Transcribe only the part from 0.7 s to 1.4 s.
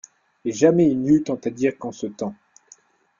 il n'y eut tant